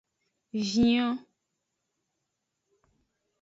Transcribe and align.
Vion. 0.69 1.13